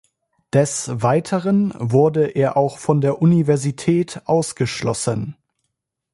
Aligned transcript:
Des 0.51 0.89
Weiteren 1.03 1.75
wurde 1.77 2.25
er 2.25 2.57
auch 2.57 2.79
von 2.79 3.01
der 3.01 3.21
Universität 3.21 4.23
ausgeschlossen. 4.25 5.37